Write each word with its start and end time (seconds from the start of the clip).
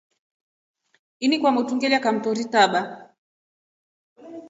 Ini 1.25 1.35
kwa 1.41 1.51
motru 1.55 1.73
ngela 1.75 1.97
kamtori 2.03 2.45
taba. 2.53 2.81